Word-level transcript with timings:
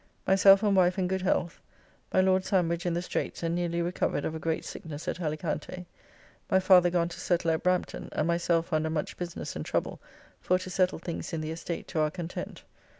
Myself 0.25 0.63
and 0.63 0.75
wife 0.75 0.97
in 0.97 1.07
good 1.07 1.21
health. 1.21 1.59
My 2.11 2.21
Lord 2.21 2.43
Sandwich 2.43 2.87
in 2.87 2.95
the 2.95 3.03
Straits 3.03 3.43
and 3.43 3.53
newly 3.53 3.83
recovered 3.83 4.25
of 4.25 4.33
a 4.33 4.39
great 4.39 4.65
sickness 4.65 5.07
at 5.07 5.21
Alicante. 5.21 5.85
My 6.49 6.59
father 6.59 6.89
gone 6.89 7.09
to 7.09 7.19
settle 7.19 7.51
at 7.51 7.61
Brampton, 7.61 8.09
and 8.13 8.27
myself 8.27 8.73
under 8.73 8.89
much 8.89 9.15
business 9.15 9.55
and 9.55 9.63
trouble 9.63 9.99
for 10.39 10.57
to 10.57 10.71
settle 10.71 10.97
things 10.97 11.33
in 11.33 11.41
the 11.41 11.51
estate 11.51 11.87
to 11.89 11.99
our 11.99 12.09
content. 12.09 12.63